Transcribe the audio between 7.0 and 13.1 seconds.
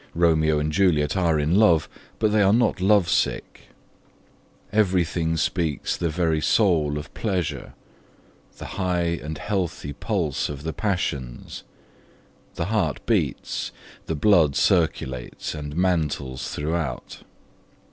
pleasure, the high and healthy pulse of the passions: the heart